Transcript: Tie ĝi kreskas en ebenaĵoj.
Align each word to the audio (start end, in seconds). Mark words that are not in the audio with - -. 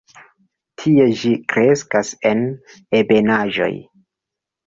Tie 0.83 1.03
ĝi 1.23 1.29
kreskas 1.53 2.09
en 2.31 2.41
ebenaĵoj. 3.01 3.71